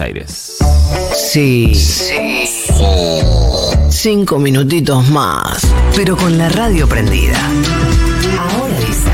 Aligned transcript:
Aires. 0.00 0.56
Sí. 1.14 1.74
Sí. 1.74 2.14
Cinco 3.90 4.38
minutitos 4.38 5.08
más, 5.08 5.66
pero 5.96 6.16
con 6.16 6.38
la 6.38 6.48
radio 6.48 6.88
prendida. 6.88 7.38
Ahora 8.38 8.78
dice. 8.78 9.10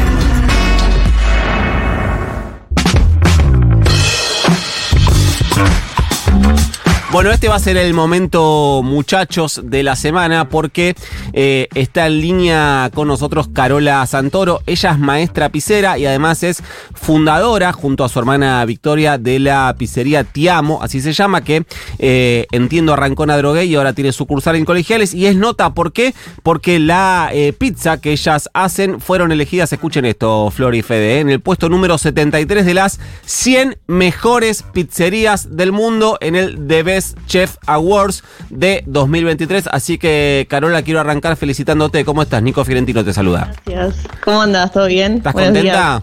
Bueno, 7.14 7.30
este 7.30 7.46
va 7.46 7.54
a 7.54 7.60
ser 7.60 7.76
el 7.76 7.94
momento, 7.94 8.80
muchachos, 8.82 9.60
de 9.62 9.84
la 9.84 9.94
semana 9.94 10.48
porque 10.48 10.96
eh, 11.32 11.68
está 11.76 12.08
en 12.08 12.20
línea 12.20 12.90
con 12.92 13.06
nosotros 13.06 13.46
Carola 13.52 14.04
Santoro. 14.04 14.62
Ella 14.66 14.90
es 14.90 14.98
maestra 14.98 15.48
pizzera 15.50 15.96
y 15.96 16.06
además 16.06 16.42
es 16.42 16.60
fundadora, 16.92 17.72
junto 17.72 18.02
a 18.02 18.08
su 18.08 18.18
hermana 18.18 18.64
Victoria, 18.64 19.16
de 19.16 19.38
la 19.38 19.76
pizzería 19.78 20.24
Tiamo, 20.24 20.82
así 20.82 21.00
se 21.00 21.12
llama, 21.12 21.44
que 21.44 21.64
eh, 22.00 22.48
entiendo 22.50 22.92
arrancó 22.92 23.22
en 23.22 23.30
Adrogué 23.30 23.66
y 23.66 23.76
ahora 23.76 23.92
tiene 23.92 24.10
sucursal 24.10 24.56
en 24.56 24.64
colegiales. 24.64 25.14
Y 25.14 25.26
es 25.26 25.36
nota, 25.36 25.72
¿por 25.72 25.92
qué? 25.92 26.16
Porque 26.42 26.80
la 26.80 27.30
eh, 27.32 27.52
pizza 27.52 28.00
que 28.00 28.10
ellas 28.10 28.50
hacen 28.54 29.00
fueron 29.00 29.30
elegidas, 29.30 29.72
escuchen 29.72 30.04
esto, 30.04 30.50
Flor 30.50 30.74
y 30.74 30.82
Fede, 30.82 31.20
en 31.20 31.30
el 31.30 31.38
puesto 31.38 31.68
número 31.68 31.96
73 31.96 32.66
de 32.66 32.74
las 32.74 32.98
100 33.24 33.78
mejores 33.86 34.64
pizzerías 34.64 35.56
del 35.56 35.70
mundo 35.70 36.18
en 36.20 36.34
el 36.34 36.66
The 36.66 37.03
Chef 37.26 37.56
Awards 37.66 38.24
de 38.50 38.82
2023. 38.86 39.68
Así 39.70 39.98
que, 39.98 40.46
Carola, 40.48 40.82
quiero 40.82 41.00
arrancar 41.00 41.36
felicitándote. 41.36 42.04
¿Cómo 42.04 42.22
estás? 42.22 42.42
Nico 42.42 42.64
Fiorentino 42.64 43.04
te 43.04 43.12
saluda. 43.12 43.52
Gracias. 43.66 44.06
¿Cómo 44.24 44.42
andas? 44.42 44.72
¿Todo 44.72 44.86
bien? 44.86 45.18
¿Estás 45.18 45.34
contenta? 45.34 46.02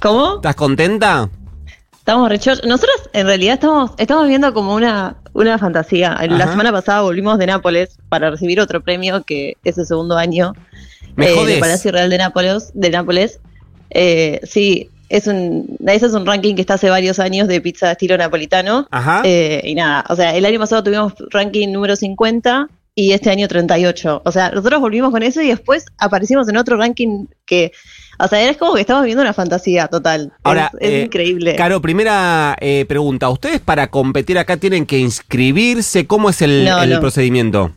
¿Cómo? 0.00 0.36
¿Estás 0.36 0.54
contenta? 0.56 1.28
Estamos 1.92 2.28
rechos. 2.28 2.62
Nosotros 2.64 3.10
en 3.12 3.26
realidad 3.26 3.54
estamos, 3.54 3.92
estamos 3.98 4.26
viendo 4.26 4.52
como 4.52 4.74
una, 4.74 5.16
una 5.32 5.58
fantasía. 5.58 6.18
La 6.28 6.48
semana 6.48 6.72
pasada 6.72 7.02
volvimos 7.02 7.38
de 7.38 7.46
Nápoles 7.46 7.96
para 8.08 8.30
recibir 8.30 8.60
otro 8.60 8.82
premio 8.82 9.22
que 9.22 9.56
es 9.62 9.78
el 9.78 9.86
segundo 9.86 10.16
año 10.16 10.52
¿Me 11.16 11.32
eh, 11.32 11.60
Palacio 11.60 11.92
Real 11.92 12.10
de 12.10 12.18
Nápoles. 12.18 12.70
De 12.74 12.90
Nápoles. 12.90 13.40
Eh, 13.90 14.40
sí, 14.44 14.90
es 15.12 15.26
un, 15.26 15.76
ese 15.86 16.06
es 16.06 16.14
un 16.14 16.24
ranking 16.24 16.54
que 16.54 16.62
está 16.62 16.74
hace 16.74 16.88
varios 16.88 17.18
años 17.18 17.46
de 17.46 17.60
pizza 17.60 17.86
de 17.86 17.92
estilo 17.92 18.16
napolitano. 18.16 18.88
Ajá. 18.90 19.20
Eh, 19.24 19.60
y 19.62 19.74
nada, 19.74 20.06
o 20.08 20.16
sea, 20.16 20.34
el 20.34 20.46
año 20.46 20.58
pasado 20.58 20.82
tuvimos 20.82 21.12
ranking 21.30 21.68
número 21.70 21.96
50 21.96 22.66
y 22.94 23.12
este 23.12 23.28
año 23.28 23.46
38. 23.46 24.22
O 24.24 24.32
sea, 24.32 24.50
nosotros 24.52 24.80
volvimos 24.80 25.10
con 25.10 25.22
eso 25.22 25.42
y 25.42 25.48
después 25.48 25.84
aparecimos 25.98 26.48
en 26.48 26.56
otro 26.56 26.78
ranking 26.78 27.26
que, 27.44 27.72
o 28.18 28.26
sea, 28.26 28.48
es 28.48 28.56
como 28.56 28.72
que 28.72 28.80
estamos 28.80 29.04
viendo 29.04 29.20
una 29.20 29.34
fantasía 29.34 29.86
total. 29.88 30.32
Ahora, 30.44 30.70
es, 30.80 30.88
es 30.88 30.94
eh, 30.94 31.02
increíble. 31.02 31.56
Caro, 31.56 31.82
primera 31.82 32.56
eh, 32.58 32.86
pregunta. 32.88 33.28
¿Ustedes 33.28 33.60
para 33.60 33.88
competir 33.88 34.38
acá 34.38 34.56
tienen 34.56 34.86
que 34.86 34.98
inscribirse? 34.98 36.06
¿Cómo 36.06 36.30
es 36.30 36.40
el, 36.40 36.64
No, 36.64 36.82
el 36.82 36.88
no. 36.88 37.00
procedimiento? 37.00 37.72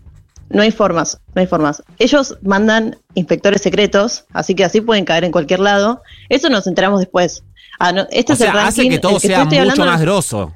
No 0.49 0.61
hay 0.61 0.71
formas, 0.71 1.19
no 1.33 1.41
hay 1.41 1.47
formas. 1.47 1.83
Ellos 1.97 2.37
mandan 2.41 2.97
inspectores 3.15 3.61
secretos, 3.61 4.25
así 4.31 4.53
que 4.53 4.63
así 4.63 4.81
pueden 4.81 5.05
caer 5.05 5.23
en 5.23 5.31
cualquier 5.31 5.59
lado. 5.59 6.01
Eso 6.29 6.49
nos 6.49 6.67
enteramos 6.67 6.99
después. 6.99 7.43
Ah, 7.79 7.91
no, 7.91 8.07
este 8.11 8.33
o 8.33 8.35
es 8.35 8.41
el 8.41 8.47
ranking. 8.47 8.67
hace 8.67 8.89
que 8.89 8.99
todo 8.99 9.19
sea 9.19 9.43
mucho 9.43 9.59
hablando- 9.59 9.85
más 9.85 10.01
grosso. 10.01 10.53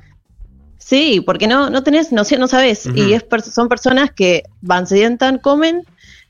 Sí, 0.77 1.21
porque 1.21 1.47
no, 1.47 1.69
no 1.69 1.83
tenés, 1.83 2.11
no, 2.11 2.23
no 2.37 2.47
sabes. 2.47 2.85
Ujú. 2.85 2.97
Y 2.97 3.13
es 3.13 3.23
son 3.53 3.67
personas 3.67 4.11
que 4.11 4.43
van, 4.61 4.87
se 4.87 4.97
sientan, 4.97 5.37
comen, 5.37 5.83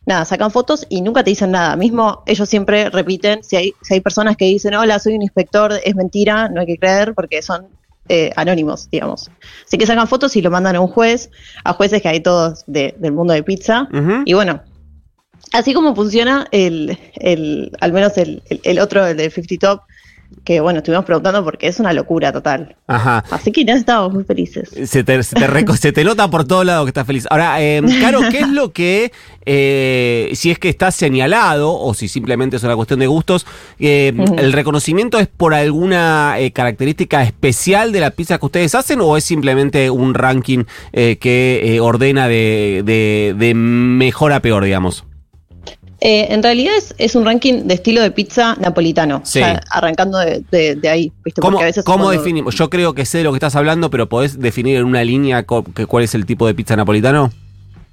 nada, 0.06 0.26
sacan 0.26 0.52
fotos 0.52 0.86
y 0.90 1.02
nunca 1.02 1.24
te 1.24 1.30
dicen 1.30 1.52
nada. 1.52 1.76
Mismo 1.76 2.24
ellos 2.26 2.50
siempre 2.50 2.90
repiten, 2.90 3.44
si 3.44 3.56
hay, 3.56 3.74
si 3.82 3.94
hay 3.94 4.02
personas 4.02 4.36
que 4.36 4.46
dicen, 4.46 4.74
hola, 4.74 5.00
soy 5.00 5.14
un 5.16 5.22
inspector, 5.22 5.74
es 5.84 5.96
mentira, 5.96 6.50
no 6.50 6.62
hay 6.62 6.68
que 6.68 6.78
creer 6.78 7.14
porque 7.14 7.42
son 7.42 7.68
eh, 8.10 8.32
anónimos, 8.36 8.90
digamos. 8.92 9.30
Así 9.66 9.78
que 9.78 9.86
sacan 9.86 10.08
fotos 10.08 10.36
y 10.36 10.42
lo 10.42 10.52
mandan 10.52 10.76
a 10.76 10.82
un 10.82 10.88
juez, 10.88 11.30
a 11.64 11.74
jueces 11.74 12.02
que 12.02 12.10
hay 12.10 12.20
todos 12.20 12.64
de- 12.68 12.96
del 12.98 13.12
mundo 13.14 13.34
de 13.34 13.44
pizza. 13.44 13.88
Y 14.26 14.34
bueno, 14.34 14.62
así 15.54 15.74
como 15.74 15.96
funciona 15.96 16.48
el, 16.52 16.98
el 17.16 17.72
al 17.80 17.94
menos 17.94 18.18
el, 18.18 18.44
el, 18.50 18.60
el 18.64 18.80
otro, 18.80 19.06
el 19.06 19.16
de 19.18 19.30
50 19.30 19.68
Top, 19.68 19.82
que 20.44 20.60
bueno, 20.62 20.80
estuvimos 20.80 21.06
preguntando 21.06 21.44
porque 21.44 21.68
es 21.68 21.80
una 21.80 21.94
locura 21.94 22.32
total. 22.32 22.76
Ajá. 22.88 23.24
Así 23.30 23.52
que 23.52 23.66
ya 23.66 23.74
estamos 23.74 24.14
muy 24.14 24.24
felices. 24.24 24.70
Se 24.90 25.04
te, 25.04 25.22
se 25.24 25.36
te 25.36 25.48
reco- 25.48 25.76
se 25.78 25.92
te 25.92 26.04
nota 26.04 26.30
por 26.30 26.46
todos 26.46 26.66
lados 26.66 26.86
que 26.86 26.90
estás 26.90 27.06
feliz. 27.06 27.28
Ahora, 27.30 27.62
eh, 27.62 27.82
Caro, 28.02 28.22
¿qué 28.32 28.40
es 28.40 28.50
lo 28.50 28.72
que, 28.72 29.12
eh, 29.46 30.32
si 30.34 30.52
es 30.52 30.60
que 30.60 30.70
está 30.70 30.92
señalado 30.92 31.72
o 31.78 31.94
si 31.94 32.08
simplemente 32.08 32.56
es 32.58 32.64
una 32.64 32.76
cuestión 32.76 33.00
de 33.00 33.08
gustos, 33.08 33.46
eh, 33.80 34.14
Ujú. 34.18 34.36
el 34.38 34.54
reconocimiento 34.54 35.20
es 35.20 35.28
por 35.28 35.54
alguna 35.54 36.36
eh, 36.40 36.52
característica 36.52 37.24
especial 37.24 37.92
de 37.92 38.00
la 38.00 38.12
pizza 38.12 38.38
que 38.38 38.46
ustedes 38.46 38.76
hacen 38.76 39.02
o 39.02 39.18
es 39.18 39.24
simplemente 39.24 39.90
un 39.90 40.14
ranking 40.14 40.64
eh, 40.94 41.18
que 41.20 41.62
eh, 41.76 41.80
ordena 41.80 42.28
de, 42.28 42.82
de- 42.86 43.36
de 43.38 43.54
mejor 43.54 44.32
a 44.34 44.42
peor, 44.42 44.64
digamos? 44.64 45.06
Eh, 46.02 46.28
en 46.34 46.42
realidad 46.42 46.76
es, 46.78 46.96
es 46.98 47.16
un 47.16 47.26
ranking 47.26 47.64
de 47.66 47.74
estilo 47.74 48.02
de 48.02 48.12
pizza 48.12 48.56
napolitano. 48.60 49.22
Sí. 49.26 49.40
O 49.40 49.44
sea, 49.44 49.62
arrancando 49.70 50.18
de, 50.20 50.44
de- 50.50 50.76
de 50.76 50.90
ahí, 50.90 51.12
¿viste? 51.26 51.42
¿Cómo, 51.42 51.60
a 51.60 51.64
veces 51.66 51.84
cómo 51.84 52.06
cuando- 52.06 52.12
definimos? 52.22 52.56
Yo 52.56 52.70
creo 52.70 52.94
que 52.94 53.06
sé 53.06 53.20
de 53.20 53.24
lo 53.26 53.32
que 53.32 53.38
estás 53.38 53.56
hablando, 53.56 53.90
pero 53.90 54.08
¿podés 54.08 54.40
definir 54.40 54.78
en 54.78 54.86
una 54.86 55.04
línea 55.04 55.44
cuál 55.44 56.04
es 56.04 56.16
el 56.16 56.26
tipo 56.26 56.48
de 56.48 56.54
pizza 56.54 56.76
napolitano? 56.76 57.32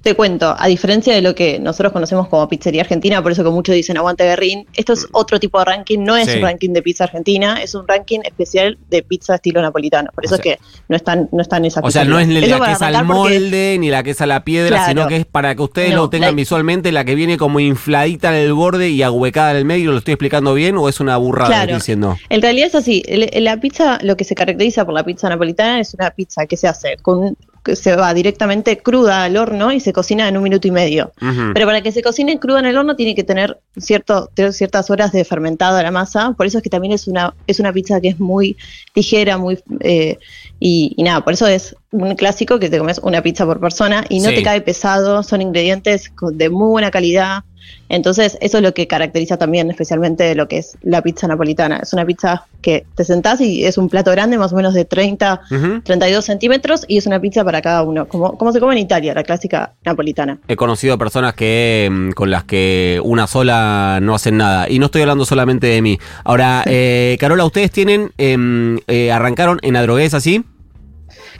Te 0.07 0.15
cuento, 0.15 0.55
a 0.57 0.67
diferencia 0.67 1.13
de 1.13 1.21
lo 1.21 1.35
que 1.35 1.59
nosotros 1.59 1.91
conocemos 1.91 2.29
como 2.29 2.47
pizzería 2.47 2.81
argentina, 2.81 3.21
por 3.21 3.33
eso 3.33 3.43
que 3.43 3.49
muchos 3.49 3.75
dicen 3.75 3.97
aguante 3.97 4.23
Guerrín, 4.23 4.65
esto 4.73 4.93
es 4.93 5.05
otro 5.11 5.37
tipo 5.37 5.59
de 5.59 5.65
ranking, 5.65 5.99
no 5.99 6.15
es 6.15 6.27
Mm. 6.27 6.31
Sí. 6.31 6.37
un 6.37 6.43
ranking 6.43 6.69
de 6.69 6.81
pizza 6.81 7.03
argentina, 7.03 7.61
es 7.61 7.75
un 7.75 7.85
ranking 7.85 8.19
especial 8.23 8.77
de 8.89 9.03
pizza 9.03 9.35
estilo 9.35 9.61
napolitano. 9.61 10.09
Por 10.15 10.23
eso 10.23 10.35
O 10.35 10.37
es 10.37 10.41
que 10.41 10.59
no 10.87 10.95
están, 10.95 11.27
no 11.33 11.41
están 11.41 11.65
esas 11.65 11.83
O 11.83 11.91
sea, 11.91 12.05
no 12.05 12.19
es 12.21 12.27
ni 12.29 12.35
la 12.35 12.39
que 12.39 12.71
es 12.71 12.81
al 12.81 12.93
porque- 12.93 13.03
molde, 13.03 13.75
ni 13.81 13.89
la 13.89 14.01
que 14.01 14.11
es 14.11 14.21
a 14.21 14.25
la 14.27 14.45
piedra, 14.45 14.77
Claro. 14.77 14.87
sino 14.87 15.07
que 15.09 15.17
es 15.17 15.25
para 15.25 15.53
que 15.55 15.61
ustedes 15.61 15.89
No, 15.91 16.03
lo 16.03 16.09
tengan 16.09 16.29
la- 16.31 16.35
visualmente, 16.37 16.93
la 16.93 17.03
que 17.03 17.13
viene 17.15 17.35
como 17.35 17.59
infladita 17.59 18.29
en 18.29 18.45
el 18.45 18.53
borde 18.53 18.87
y 18.87 19.01
ahuecada 19.01 19.51
en 19.51 19.57
el 19.57 19.65
medio. 19.65 19.91
¿Lo 19.91 19.97
estoy 19.97 20.13
explicando 20.13 20.53
bien 20.53 20.77
o 20.77 20.87
es 20.87 21.01
una 21.01 21.17
burrada 21.17 21.49
Claro. 21.49 21.75
diciendo? 21.75 22.15
En 22.29 22.41
realidad 22.41 22.67
es 22.67 22.75
así. 22.75 23.03
La 23.41 23.59
pizza, 23.59 23.99
lo 24.03 24.15
que 24.15 24.23
se 24.23 24.35
caracteriza 24.35 24.85
por 24.85 24.93
la 24.93 25.03
pizza 25.03 25.27
napolitana 25.27 25.81
es 25.81 25.93
una 25.95 26.11
pizza 26.11 26.45
que 26.45 26.55
se 26.55 26.69
hace 26.69 26.95
con 27.01 27.35
que 27.67 27.75
se 27.75 27.95
va 27.95 28.13
directamente 28.13 28.77
cruda 28.79 29.23
al 29.25 29.37
horno 29.37 29.71
y 29.71 29.79
se 29.79 29.93
cocina 29.93 30.27
en 30.27 30.37
un 30.37 30.43
minuto 30.43 30.67
y 30.67 30.71
medio. 30.71 31.11
Pero 31.53 31.65
para 31.67 31.81
que 31.81 31.91
se 31.91 32.01
cocine 32.01 32.39
cruda 32.39 32.59
en 32.59 32.65
el 32.65 32.77
horno 32.77 32.95
tiene 32.95 33.13
que 33.13 33.23
tener 33.23 33.59
cierto, 33.77 34.31
tener 34.33 34.53
ciertas 34.53 34.89
horas 34.89 35.11
de 35.11 35.23
fermentado 35.25 35.79
la 35.83 35.91
masa. 35.91 36.33
Por 36.35 36.45
eso 36.47 36.57
es 36.57 36.63
que 36.63 36.69
también 36.69 36.93
es 36.93 37.07
una, 37.07 37.33
es 37.45 37.59
una 37.59 37.71
pizza 37.71 38.01
que 38.01 38.07
es 38.07 38.19
muy 38.19 38.57
ligera, 38.95 39.37
muy 39.37 39.59
eh, 39.81 40.17
y, 40.59 40.93
y 40.97 41.03
nada, 41.03 41.23
por 41.23 41.33
eso 41.33 41.45
es 41.45 41.75
un 41.91 42.15
clásico 42.15 42.57
que 42.57 42.69
te 42.69 42.79
comes 42.79 42.99
una 43.03 43.21
pizza 43.21 43.45
por 43.45 43.59
persona 43.59 44.03
y 44.09 44.19
no 44.19 44.29
Sí. 44.29 44.35
te 44.35 44.43
cae 44.43 44.61
pesado, 44.61 45.21
son 45.21 45.41
ingredientes 45.41 46.11
de 46.31 46.49
muy 46.49 46.69
buena 46.69 46.89
calidad. 46.89 47.43
Entonces, 47.89 48.37
eso 48.41 48.57
es 48.57 48.63
lo 48.63 48.73
que 48.73 48.87
caracteriza 48.87 49.37
también 49.37 49.69
especialmente 49.69 50.35
lo 50.35 50.47
que 50.47 50.59
es 50.59 50.77
la 50.81 51.01
pizza 51.01 51.27
napolitana. 51.27 51.77
Es 51.77 51.93
una 51.93 52.05
pizza 52.05 52.45
que 52.61 52.85
te 52.95 53.03
sentás 53.05 53.39
y 53.41 53.65
es 53.65 53.77
un 53.77 53.89
plato 53.89 54.11
grande, 54.11 54.37
más 54.37 54.51
o 54.51 54.55
menos 54.55 54.73
de 54.73 54.85
30, 54.85 55.41
Ujú. 55.51 55.81
32 55.81 56.25
centímetros, 56.25 56.85
y 56.87 56.97
es 56.97 57.05
una 57.05 57.19
pizza 57.19 57.43
para 57.43 57.61
cada 57.61 57.83
uno, 57.83 58.07
como, 58.07 58.37
como 58.37 58.51
se 58.51 58.59
come 58.59 58.73
en 58.73 58.79
Italia, 58.79 59.13
la 59.13 59.23
clásica 59.23 59.73
napolitana. 59.85 60.39
He 60.47 60.55
conocido 60.55 60.97
personas 60.97 61.33
que 61.33 61.87
mm, 61.91 62.11
con 62.11 62.29
las 62.31 62.43
que 62.43 62.99
una 63.03 63.27
sola 63.27 63.99
no 64.01 64.15
hacen 64.15 64.37
nada. 64.37 64.69
Y 64.69 64.79
no 64.79 64.87
estoy 64.87 65.01
hablando 65.01 65.25
solamente 65.25 65.67
de 65.67 65.81
mí. 65.81 65.97
Ahora, 66.23 66.63
eh, 66.65 67.15
Carola, 67.19 67.45
ustedes 67.45 67.71
tienen, 67.71 68.11
em, 68.17 68.79
eh, 68.87 69.11
arrancaron 69.11 69.59
en 69.61 69.75
Adrogués 69.75 70.13
así. 70.13 70.43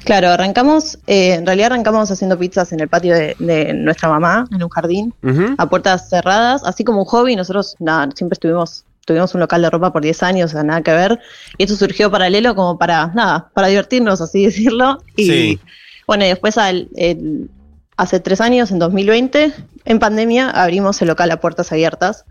Claro, 0.04 0.30
arrancamos, 0.30 0.98
eh, 1.08 1.34
en 1.34 1.46
realidad 1.46 1.74
arrancamos 1.74 2.10
haciendo 2.10 2.38
pizzas 2.38 2.72
en 2.72 2.80
el 2.80 2.88
patio 2.88 3.14
de, 3.14 3.36
de 3.40 3.74
nuestra 3.74 4.08
mamá, 4.10 4.48
en 4.54 4.64
un 4.64 4.70
jardín, 4.70 5.14
a 5.58 5.70
puertas 5.70 6.10
cerradas, 6.10 6.64
así 6.66 6.84
como 6.84 7.00
un 7.00 7.06
hobby. 7.06 7.36
Nosotros, 7.36 7.76
nada, 7.80 8.08
siempre 8.16 8.36
estuvimos, 8.36 8.86
tuvimos 9.06 9.34
un 9.34 9.42
local 9.42 9.62
de 9.62 9.70
ropa 9.70 9.92
por 9.92 10.02
10 10.02 10.24
años, 10.24 10.52
o 10.52 10.54
sea, 10.54 10.64
nada 10.64 10.82
que 10.82 10.92
ver. 10.92 11.20
Y 11.58 11.64
esto 11.64 11.76
surgió 11.76 12.10
paralelo 12.10 12.56
como 12.56 12.78
para, 12.78 13.08
nada, 13.08 13.50
para 13.54 13.68
divertirnos, 13.68 14.22
así 14.22 14.46
decirlo. 14.46 15.00
Y 15.18 15.26
Sí. 15.26 15.60
bueno, 16.08 16.24
y 16.26 16.30
después 16.30 16.58
al, 16.58 16.88
el- 16.96 17.50
hace 17.98 18.20
tres 18.20 18.40
años, 18.42 18.72
en 18.72 18.80
2020, 18.80 19.52
en 19.86 20.00
pandemia, 20.00 20.50
abrimos 20.52 21.02
el 21.02 21.08
local 21.10 21.32
a 21.32 21.42
puertas 21.42 21.72
abiertas. 21.72 22.26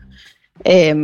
Eh, 0.65 0.95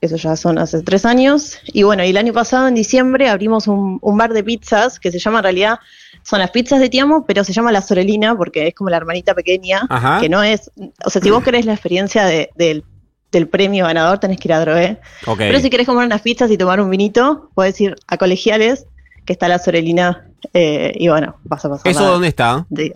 eso 0.00 0.16
ya 0.16 0.36
son 0.36 0.58
hace 0.58 0.82
tres 0.82 1.04
años. 1.04 1.58
Y 1.66 1.82
bueno, 1.82 2.04
y 2.04 2.10
el 2.10 2.16
año 2.16 2.32
pasado, 2.32 2.68
en 2.68 2.74
diciembre, 2.74 3.28
abrimos 3.28 3.66
un, 3.66 3.98
un 4.02 4.16
bar 4.18 4.32
de 4.32 4.44
pizzas 4.44 5.00
que 5.00 5.10
se 5.10 5.18
llama 5.18 5.38
en 5.38 5.44
realidad, 5.44 5.78
son 6.22 6.38
las 6.40 6.50
pizzas 6.50 6.80
de 6.80 6.88
Tiamo, 6.88 7.24
pero 7.26 7.44
se 7.44 7.52
llama 7.52 7.72
La 7.72 7.82
Sorelina 7.82 8.36
porque 8.36 8.68
es 8.68 8.74
como 8.74 8.90
la 8.90 8.96
hermanita 8.98 9.34
pequeña, 9.34 9.86
Ajá. 9.88 10.20
que 10.20 10.28
no 10.28 10.42
es, 10.42 10.70
o 11.04 11.10
sea, 11.10 11.22
si 11.22 11.30
vos 11.30 11.42
querés 11.42 11.64
la 11.66 11.72
experiencia 11.72 12.24
de- 12.24 12.50
del, 12.56 12.84
del 13.32 13.48
premio 13.48 13.86
ganador, 13.86 14.18
tenés 14.18 14.38
que 14.38 14.48
ir 14.48 14.52
a 14.54 14.60
Drogué. 14.60 14.98
Pero 15.38 15.60
si 15.60 15.70
querés 15.70 15.86
comer 15.86 16.04
unas 16.06 16.22
pizzas 16.22 16.50
y 16.50 16.56
tomar 16.58 16.80
un 16.80 16.90
vinito, 16.90 17.50
podés 17.54 17.80
ir 17.80 17.96
a 18.06 18.16
Colegiales, 18.18 18.86
que 19.24 19.32
está 19.32 19.48
La 19.48 19.58
Sorelina, 19.58 20.26
eh, 20.52 20.92
y 20.94 21.08
bueno, 21.08 21.36
vas 21.44 21.64
a 21.64 21.68
pasar 21.70 21.90
¿Eso 21.90 22.04
dónde 22.06 22.28
está? 22.28 22.66
de. 22.70 22.94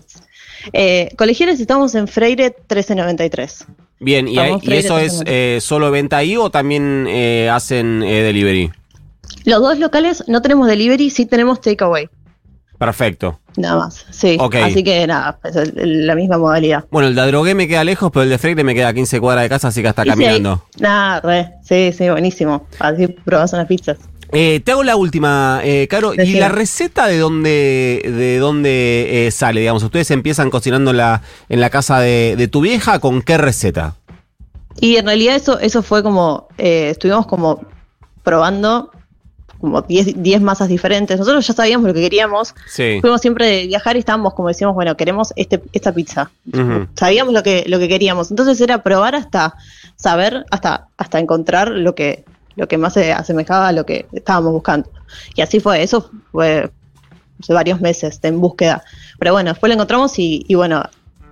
Eh, 0.72 1.08
Colegiales 1.16 1.58
estamos 1.60 1.94
en 1.94 2.06
Freire 2.06 2.44
1393. 2.68 3.64
Bien, 4.00 4.26
¿y, 4.26 4.38
eso 4.72 4.98
es 4.98 5.22
eh, 5.26 5.58
solo 5.60 5.90
venta 5.90 6.16
ahí 6.16 6.36
o 6.36 6.50
también 6.50 7.06
eh, 7.08 7.50
hacen 7.52 8.02
eh, 8.02 8.22
delivery? 8.22 8.72
Los 9.44 9.60
dos 9.60 9.78
locales 9.78 10.24
no 10.26 10.40
tenemos 10.42 10.66
delivery, 10.66 11.10
sí 11.10 11.26
tenemos 11.26 11.60
takeaway. 11.60 12.08
Perfecto. 12.78 13.40
Nada 13.58 13.76
más, 13.76 14.06
sí. 14.10 14.38
Así 14.62 14.82
que 14.82 15.06
nada, 15.06 15.38
es 15.44 15.54
el- 15.54 15.78
el- 15.78 16.06
la 16.06 16.14
misma 16.14 16.38
modalidad. 16.38 16.86
Bueno, 16.90 17.08
el 17.08 17.14
de 17.14 17.20
Adrogué 17.20 17.54
me 17.54 17.68
queda 17.68 17.84
lejos, 17.84 18.10
pero 18.10 18.22
el 18.22 18.30
de 18.30 18.38
Freire 18.38 18.64
me 18.64 18.74
queda 18.74 18.88
a 18.88 18.94
15 18.94 19.20
cuadras 19.20 19.42
de 19.44 19.48
casa, 19.50 19.68
así 19.68 19.82
que 19.82 19.88
hasta 19.88 20.02
sí, 20.02 20.08
caminando. 20.08 20.64
Nada, 20.78 21.20
re, 21.20 21.52
sí, 21.62 21.92
sí, 21.92 22.08
buenísimo. 22.08 22.66
Así 22.78 23.06
probás 23.08 23.52
unas 23.52 23.66
pizzas. 23.66 23.98
Eh, 24.32 24.60
te 24.64 24.72
hago 24.72 24.82
la 24.84 24.96
última, 24.96 25.60
eh, 25.64 25.88
Caro. 25.88 26.14
¿Y 26.14 26.34
la 26.34 26.48
receta 26.48 27.06
de 27.06 27.18
dónde, 27.18 28.02
de 28.04 28.38
dónde 28.38 29.26
eh, 29.26 29.30
sale? 29.30 29.60
Digamos, 29.60 29.82
ustedes 29.82 30.10
empiezan 30.10 30.50
cocinando 30.50 30.92
en 30.92 30.98
la, 30.98 31.22
en 31.48 31.60
la 31.60 31.70
casa 31.70 32.00
de, 32.00 32.36
de 32.36 32.48
tu 32.48 32.60
vieja, 32.60 32.98
¿con 33.00 33.22
qué 33.22 33.38
receta? 33.38 33.96
Y 34.80 34.96
en 34.96 35.06
realidad 35.06 35.36
eso, 35.36 35.58
eso 35.58 35.82
fue 35.82 36.02
como, 36.02 36.48
eh, 36.58 36.90
estuvimos 36.90 37.26
como 37.26 37.60
probando 38.22 38.90
como 39.60 39.82
10 39.82 40.22
10 40.22 40.40
masas 40.40 40.68
diferentes. 40.68 41.18
Nosotros 41.18 41.46
ya 41.46 41.52
sabíamos 41.52 41.86
lo 41.86 41.92
que 41.92 42.00
queríamos. 42.00 42.54
Sí. 42.66 42.98
Fuimos 43.02 43.20
siempre 43.20 43.46
de 43.46 43.66
viajar 43.66 43.96
y 43.96 43.98
estábamos 43.98 44.32
como 44.32 44.48
decíamos, 44.48 44.74
bueno, 44.74 44.96
queremos 44.96 45.34
este, 45.36 45.60
esta 45.72 45.92
pizza. 45.92 46.30
Sabíamos 46.94 47.34
lo 47.34 47.42
que, 47.42 47.64
lo 47.66 47.78
que 47.78 47.88
queríamos. 47.88 48.30
Entonces 48.30 48.58
era 48.62 48.82
probar 48.82 49.14
hasta 49.14 49.54
saber, 49.96 50.46
hasta, 50.50 50.88
hasta 50.96 51.18
encontrar 51.18 51.68
lo 51.68 51.94
que, 51.94 52.24
lo 52.56 52.68
que 52.68 52.78
más 52.78 52.94
se 52.94 53.12
asemejaba 53.12 53.68
a 53.68 53.72
lo 53.72 53.86
que 53.86 54.06
estábamos 54.12 54.52
buscando. 54.52 54.90
Y 55.34 55.42
así 55.42 55.60
fue, 55.60 55.82
eso 55.82 56.10
fue 56.32 56.70
hace 57.40 57.52
varios 57.52 57.80
meses 57.80 58.18
en 58.22 58.40
búsqueda. 58.40 58.82
Pero 59.18 59.32
bueno, 59.32 59.50
después 59.50 59.68
lo 59.68 59.74
encontramos 59.74 60.18
y, 60.18 60.44
y 60.48 60.54
bueno, 60.54 60.82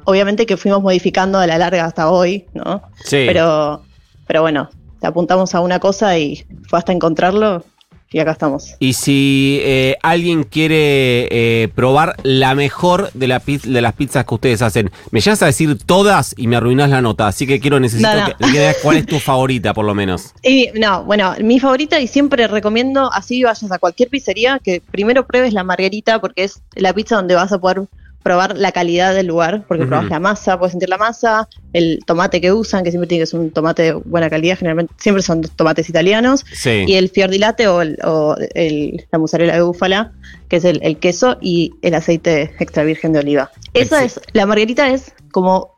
obviamente 0.05 0.47
que 0.47 0.56
fuimos 0.56 0.82
modificando 0.82 1.38
a 1.38 1.47
la 1.47 1.59
larga 1.59 1.85
hasta 1.85 2.11
hoy, 2.11 2.47
¿no? 2.55 2.82
Sí. 3.05 3.25
Pero, 3.26 3.82
pero 4.26 4.43
bueno, 4.43 4.70
te 5.00 5.06
apuntamos 5.06 5.55
a 5.55 5.61
una 5.61 5.79
cosa 5.79 6.17
y 6.19 6.47
fue 6.69 6.79
hasta 6.79 6.93
encontrarlo 6.93 7.64
y 8.10 8.19
acá 8.20 8.32
estamos. 8.32 8.75
Y 8.78 8.94
si 8.94 9.60
eh, 9.62 9.96
alguien 10.02 10.44
quiere 10.44 11.28
eh, 11.31 11.69
probar 11.75 12.16
la 12.22 12.55
mejor 12.55 13.10
de, 13.12 13.28
la 13.28 13.43
de 13.44 13.81
las 13.82 13.93
pizzas 13.93 14.25
que 14.25 14.34
ustedes 14.34 14.62
hacen, 14.62 14.90
me 15.10 15.20
llegas 15.20 15.43
a 15.43 15.46
decir 15.46 15.76
todas 15.84 16.34
y 16.38 16.46
me 16.46 16.56
arruinás 16.56 16.90
la 16.90 17.02
nota. 17.02 17.26
Así 17.26 17.46
que 17.46 17.60
quiero, 17.60 17.81
necesito 17.81 18.08
No, 18.08 18.20
no. 18.20 18.26
Que, 18.26 18.44
que 18.44 18.50
digas 18.50 18.76
cuál 18.82 18.96
es 18.96 19.06
tu 19.06 19.19
favorita, 19.19 19.75
por 19.75 19.84
lo 19.84 19.94
menos. 19.94 20.34
Y 20.49 20.70
no, 20.75 21.05
bueno, 21.05 21.34
mi 21.43 21.60
favorita 21.60 22.00
y 22.00 22.06
siempre 22.06 22.46
recomiendo, 22.49 23.12
así 23.12 23.43
vayas 23.43 23.70
a 23.70 23.78
cualquier 23.78 24.08
pizzería, 24.08 24.58
que 24.62 24.81
primero 24.81 25.26
pruebes 25.26 25.52
la 25.52 25.62
margarita 25.62 26.20
porque 26.20 26.44
es 26.44 26.62
la 26.75 26.94
pizza 26.94 27.16
donde 27.16 27.34
vas 27.34 27.52
a 27.52 27.58
poder 27.58 27.82
probar 28.28 28.58
la 28.58 28.72
calidad 28.72 29.14
del 29.14 29.26
lugar, 29.26 29.64
porque 29.66 29.84
Ujú. 29.84 29.88
probas 29.90 30.10
la 30.10 30.20
masa, 30.20 30.58
puedes 30.58 30.72
sentir 30.72 30.90
la 30.90 30.98
masa, 30.98 31.48
el 31.72 32.00
tomate 32.06 32.42
que 32.42 32.52
usan, 32.52 32.84
que 32.84 32.90
siempre 32.90 33.06
tiene 33.08 33.22
que 33.22 33.26
ser 33.26 33.40
un 33.40 33.50
tomate 33.50 33.82
de 33.84 33.92
buena 33.92 34.28
calidad, 34.28 34.58
generalmente 34.58 34.92
siempre 34.98 35.22
son 35.22 35.40
tomates 35.40 35.88
italianos, 35.88 36.44
Sí. 36.52 36.84
y 36.86 36.94
el 36.96 37.08
fiordilate 37.08 37.69
o, 37.69 37.80
el- 37.80 37.96
o 38.04 38.36
el- 38.54 39.06
la 39.10 39.19
mozzarella 39.19 39.54
de 39.54 39.62
búfala, 39.62 40.12
que 40.50 40.56
es 40.56 40.64
el, 40.66 40.78
el 40.82 40.98
queso 40.98 41.38
y 41.40 41.72
el 41.80 41.94
aceite 41.94 42.54
extra 42.58 42.84
virgen 42.84 43.14
de 43.14 43.20
oliva. 43.20 43.50
Esa 43.72 44.04
es, 44.04 44.20
la 44.34 44.44
margarita 44.44 44.90
es 44.90 45.12
como, 45.32 45.76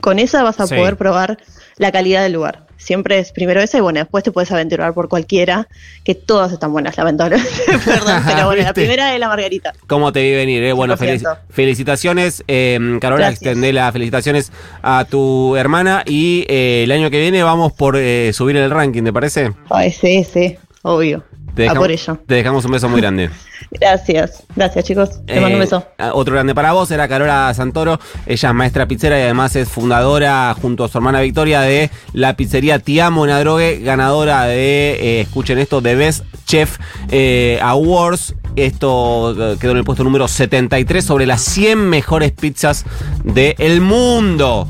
con 0.00 0.18
esa 0.18 0.42
vas 0.42 0.58
a 0.60 0.66
Sí. 0.66 0.74
poder 0.74 0.96
probar 0.96 1.36
la 1.76 1.92
calidad 1.92 2.22
del 2.22 2.32
lugar. 2.32 2.64
Siempre 2.76 3.18
es 3.18 3.32
primero 3.32 3.62
esa 3.62 3.78
y 3.78 3.80
bueno, 3.80 4.00
después 4.00 4.24
te 4.24 4.30
puedes 4.30 4.50
aventurar 4.52 4.92
por 4.92 5.08
cualquiera, 5.08 5.68
que 6.04 6.14
todas 6.14 6.52
están 6.52 6.70
buenas, 6.72 6.96
lamentablemente. 6.98 7.50
Perdón, 7.84 8.22
pero 8.26 8.46
bueno, 8.46 8.62
la 8.62 8.74
primera 8.74 9.14
es 9.14 9.20
la 9.20 9.28
margarita. 9.28 9.72
¿Cómo 9.86 10.12
te 10.12 10.22
vi 10.22 10.32
venir? 10.34 10.62
eh? 10.64 10.72
Bueno, 10.72 10.94
100%. 10.96 10.98
felici- 10.98 11.38
felicitaciones, 11.48 12.44
eh, 12.46 12.98
Carola, 13.00 13.28
extendé 13.30 13.72
las 13.72 13.92
felicitaciones 13.92 14.52
a 14.82 15.06
tu 15.08 15.56
hermana 15.56 16.02
y 16.06 16.44
eh, 16.48 16.82
el 16.84 16.92
año 16.92 17.10
que 17.10 17.20
viene 17.20 17.42
vamos 17.42 17.72
por 17.72 17.96
eh, 17.96 18.32
subir 18.34 18.56
el 18.56 18.70
ranking, 18.70 19.02
¿te 19.02 19.12
parece? 19.12 19.52
Ay, 19.70 19.90
sí, 19.90 20.24
sí, 20.24 20.56
obvio. 20.82 21.24
Te 21.54 21.62
a 21.62 21.64
dejamos, 21.64 21.78
por 21.82 21.90
ello. 21.90 22.18
te 22.26 22.34
dejamos 22.34 22.64
un 22.64 22.72
beso 22.72 22.88
muy 22.88 23.00
grande. 23.00 23.30
Gracias, 23.70 24.44
gracias 24.54 24.84
chicos. 24.84 25.24
Te 25.26 25.40
mando 25.40 25.56
un 25.56 25.62
Eh, 25.62 25.64
beso. 25.64 25.84
Otro 26.12 26.34
grande 26.34 26.54
para 26.54 26.72
vos 26.72 26.90
era 26.90 27.08
Carola 27.08 27.52
Santoro. 27.54 27.98
Ella 28.26 28.48
es 28.50 28.54
maestra 28.54 28.86
pizzera 28.86 29.18
y 29.18 29.22
además 29.22 29.56
es 29.56 29.68
fundadora 29.68 30.54
junto 30.60 30.84
a 30.84 30.88
su 30.88 30.98
hermana 30.98 31.20
Victoria 31.20 31.60
de 31.62 31.90
la 32.12 32.36
pizzería 32.36 32.78
Tiamo 32.78 33.24
en 33.24 33.32
Adrogue, 33.32 33.80
ganadora 33.82 34.44
de, 34.44 34.92
eh, 35.00 35.20
escuchen 35.22 35.58
esto, 35.58 35.80
de 35.80 35.94
Best 35.96 36.24
Chef 36.46 36.78
eh, 37.10 37.58
Awards. 37.62 38.34
Esto 38.54 39.34
quedó 39.58 39.72
en 39.72 39.78
el 39.78 39.84
puesto 39.84 40.04
número 40.04 40.28
73 40.28 41.04
sobre 41.04 41.26
las 41.26 41.42
100 41.42 41.88
mejores 41.88 42.30
pizzas 42.30 42.84
del 43.24 43.80
mundo. 43.80 44.68